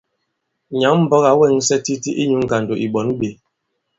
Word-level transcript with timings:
Nyǎŋ-mbɔk 0.79 1.23
ǎ 1.31 1.33
wɛŋsɛ 1.39 1.75
titi 1.85 2.11
inyū 2.23 2.37
ŋgàndò 2.43 2.73
ì 2.83 2.87
ɓɔ̌n 2.93 3.07
ɓē. 3.19 3.29